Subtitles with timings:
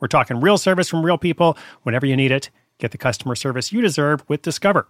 [0.00, 2.50] We're talking real service from real people whenever you need it.
[2.78, 4.88] Get the customer service you deserve with Discover.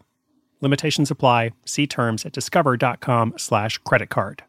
[0.61, 1.53] Limitations apply.
[1.65, 4.43] See terms at discover.com slash credit card.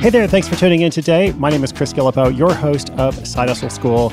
[0.00, 1.32] Hey there, thanks for tuning in today.
[1.32, 4.12] My name is Chris Guillebeau, your host of Side Hustle School.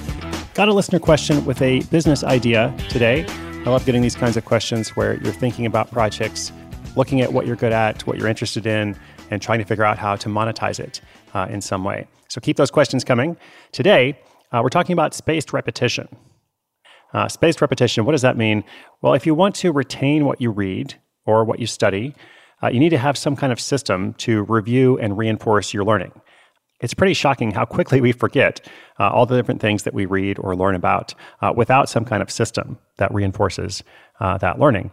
[0.53, 3.25] Got a listener question with a business idea today.
[3.65, 6.51] I love getting these kinds of questions where you're thinking about projects
[6.95, 8.95] looking at what you're good at, what you're interested in,
[9.31, 11.01] and trying to figure out how to monetize it
[11.33, 12.07] uh, in some way.
[12.27, 13.37] So keep those questions coming.
[13.71, 14.19] Today,
[14.51, 16.07] uh, we're talking about spaced repetition.
[17.13, 18.63] Uh, spaced repetition, what does that mean?
[19.01, 22.13] Well, if you want to retain what you read or what you study,
[22.61, 26.11] uh, you need to have some kind of system to review and reinforce your learning.
[26.81, 28.65] It's pretty shocking how quickly we forget
[28.99, 32.21] uh, all the different things that we read or learn about uh, without some kind
[32.21, 33.83] of system that reinforces
[34.19, 34.91] uh, that learning.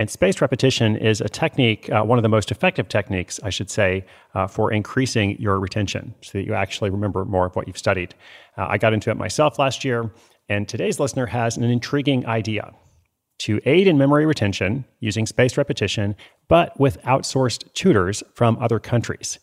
[0.00, 3.68] And spaced repetition is a technique, uh, one of the most effective techniques, I should
[3.68, 7.76] say, uh, for increasing your retention so that you actually remember more of what you've
[7.76, 8.14] studied.
[8.56, 10.10] Uh, I got into it myself last year,
[10.48, 12.72] and today's listener has an intriguing idea
[13.40, 16.16] to aid in memory retention using spaced repetition,
[16.48, 19.38] but with outsourced tutors from other countries.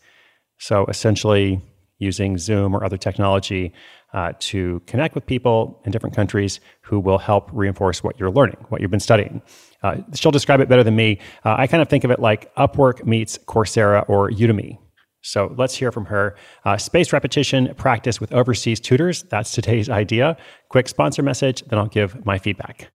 [0.58, 1.62] So essentially,
[1.98, 3.72] using Zoom or other technology
[4.12, 8.56] uh, to connect with people in different countries who will help reinforce what you're learning,
[8.68, 9.42] what you've been studying.
[9.82, 11.18] Uh, she'll describe it better than me.
[11.44, 14.78] Uh, I kind of think of it like Upwork meets Coursera or Udemy.
[15.20, 16.36] So let's hear from her.
[16.64, 19.24] Uh, space repetition practice with overseas tutors.
[19.24, 20.36] That's today's idea.
[20.68, 22.90] Quick sponsor message, then I'll give my feedback.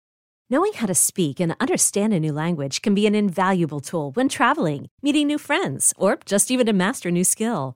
[0.50, 4.28] Knowing how to speak and understand a new language can be an invaluable tool when
[4.28, 7.76] traveling, meeting new friends, or just even to master a new skill.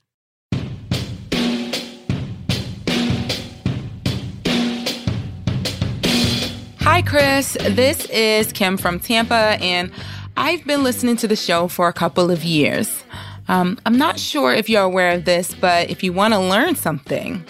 [7.01, 7.57] Hi, Chris.
[7.59, 9.91] This is Kim from Tampa, and
[10.37, 13.03] I've been listening to the show for a couple of years.
[13.47, 16.75] Um, I'm not sure if you're aware of this, but if you want to learn
[16.75, 17.43] something,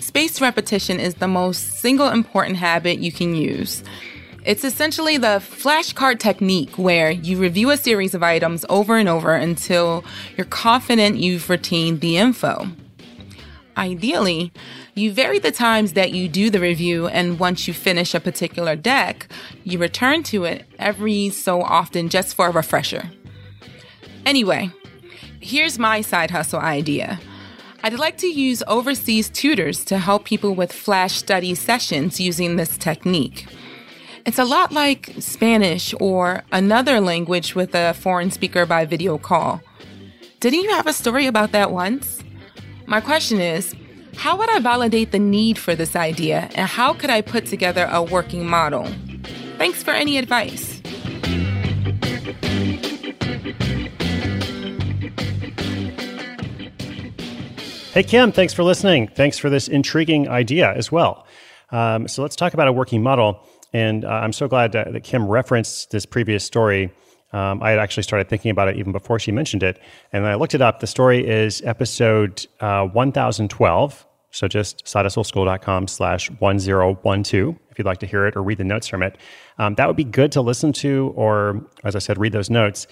[0.00, 3.84] spaced repetition is the most single important habit you can use.
[4.46, 9.34] It's essentially the flashcard technique where you review a series of items over and over
[9.34, 10.02] until
[10.38, 12.68] you're confident you've retained the info.
[13.76, 14.50] Ideally,
[14.94, 18.76] you vary the times that you do the review, and once you finish a particular
[18.76, 19.26] deck,
[19.64, 23.10] you return to it every so often just for a refresher.
[24.26, 24.70] Anyway,
[25.40, 27.18] here's my side hustle idea.
[27.82, 32.78] I'd like to use overseas tutors to help people with flash study sessions using this
[32.78, 33.46] technique.
[34.24, 39.60] It's a lot like Spanish or another language with a foreign speaker by video call.
[40.38, 42.22] Didn't you have a story about that once?
[42.86, 43.74] My question is
[44.22, 47.88] how would I validate the need for this idea and how could I put together
[47.90, 48.86] a working model?
[49.58, 50.80] Thanks for any advice.
[57.92, 59.08] Hey, Kim, thanks for listening.
[59.08, 61.26] Thanks for this intriguing idea as well.
[61.72, 63.44] Um, so let's talk about a working model.
[63.72, 66.92] And uh, I'm so glad that, that Kim referenced this previous story.
[67.32, 69.80] Um, I had actually started thinking about it even before she mentioned it.
[70.12, 70.78] And I looked it up.
[70.78, 74.06] The story is episode uh, 1012.
[74.32, 78.88] So just sidehustleschool.com slash 1012 if you'd like to hear it or read the notes
[78.88, 79.16] from it.
[79.58, 82.86] Um, that would be good to listen to, or as I said, read those notes.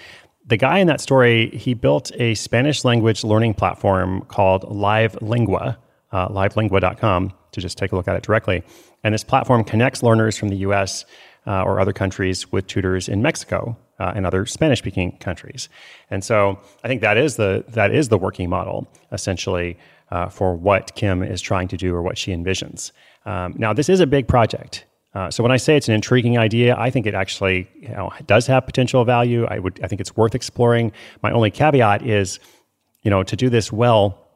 [0.46, 5.78] The guy in that story, he built a Spanish language learning platform called Live Lingua,
[6.12, 8.62] uh, livelingua.com, to just take a look at it directly.
[9.04, 11.04] And this platform connects learners from the US
[11.46, 15.69] uh, or other countries with tutors in Mexico uh, and other Spanish speaking countries.
[16.10, 19.78] And so I think that is the, that is the working model, essentially,
[20.10, 22.92] uh, for what Kim is trying to do or what she envisions.
[23.26, 24.87] Um, now, this is a big project.
[25.14, 28.12] Uh, so when I say it's an intriguing idea, I think it actually you know,
[28.26, 29.44] does have potential value.
[29.46, 30.92] I would I think it's worth exploring.
[31.22, 32.38] My only caveat is,
[33.02, 34.28] you know, to do this well,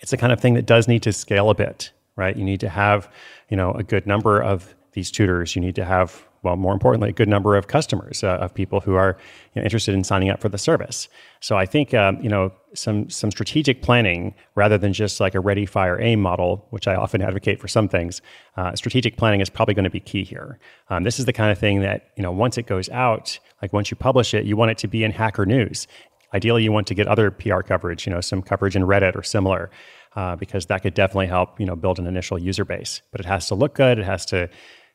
[0.00, 2.36] it's the kind of thing that does need to scale a bit, right?
[2.36, 3.10] You need to have,
[3.48, 5.56] you know, a good number of these tutors.
[5.56, 8.80] You need to have well, more importantly, a good number of customers, uh, of people
[8.80, 9.16] who are
[9.54, 11.08] you know, interested in signing up for the service.
[11.40, 15.40] So I think um, you know some some strategic planning rather than just like a
[15.40, 18.20] ready, fire, aim model, which I often advocate for some things.
[18.56, 20.58] Uh, strategic planning is probably going to be key here.
[20.90, 23.72] Um, this is the kind of thing that you know once it goes out, like
[23.72, 25.86] once you publish it, you want it to be in Hacker News.
[26.34, 29.22] Ideally, you want to get other PR coverage, you know, some coverage in Reddit or
[29.22, 29.70] similar.
[30.16, 33.02] Uh, because that could definitely help, you know, build an initial user base.
[33.10, 33.98] But it has to look good.
[33.98, 34.48] It has to,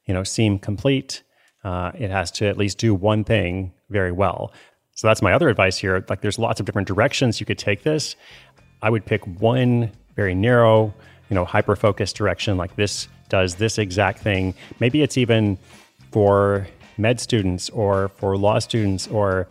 [0.05, 1.23] you know, seem complete.
[1.63, 4.51] Uh, it has to at least do one thing very well.
[4.95, 6.03] So that's my other advice here.
[6.09, 8.15] Like, there's lots of different directions you could take this.
[8.81, 10.93] I would pick one very narrow,
[11.29, 12.57] you know, hyper focused direction.
[12.57, 14.53] Like this does this exact thing.
[14.79, 15.57] Maybe it's even
[16.11, 16.67] for
[16.97, 19.47] med students or for law students or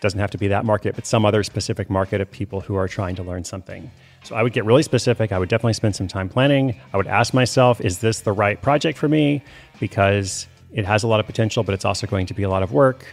[0.00, 2.88] doesn't have to be that market, but some other specific market of people who are
[2.88, 3.90] trying to learn something.
[4.22, 5.32] So I would get really specific.
[5.32, 6.78] I would definitely spend some time planning.
[6.92, 9.42] I would ask myself, is this the right project for me?
[9.78, 12.62] Because it has a lot of potential, but it's also going to be a lot
[12.62, 13.06] of work.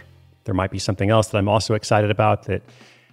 [0.44, 2.62] There might be something else that I'm also excited about that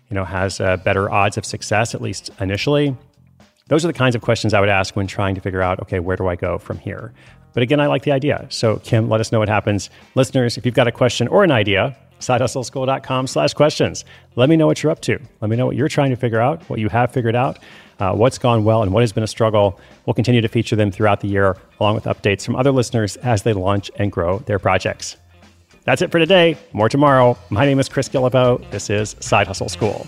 [0.09, 2.95] you know has uh, better odds of success at least initially.
[3.67, 5.99] Those are the kinds of questions I would ask when trying to figure out okay,
[5.99, 7.13] where do I go from here?
[7.53, 8.45] But again, I like the idea.
[8.49, 9.89] So Kim, let us know what happens.
[10.13, 14.05] Listeners, if you've got a question or an idea, sidehustleschool.com slash questions.
[14.35, 15.19] Let me know what you're up to.
[15.41, 17.59] Let me know what you're trying to figure out, what you have figured out
[17.99, 19.79] uh, what's gone well and what has been a struggle.
[20.05, 23.43] We'll continue to feature them throughout the year, along with updates from other listeners as
[23.43, 25.17] they launch and grow their projects.
[25.83, 26.57] That's it for today.
[26.73, 27.37] More tomorrow.
[27.49, 28.69] My name is Chris Guillebeau.
[28.71, 30.07] This is Side Hustle School.